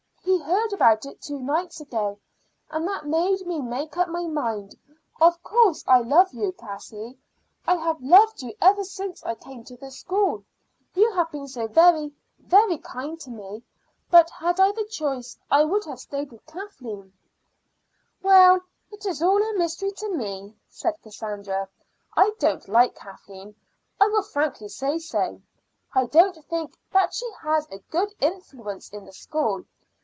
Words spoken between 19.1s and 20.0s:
all a mystery